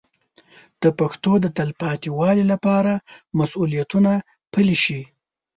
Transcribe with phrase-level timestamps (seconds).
[0.81, 2.93] د پښتو د تلپاتې والي لپاره
[3.37, 4.11] مسوولیتونه
[4.53, 5.01] پلي شي.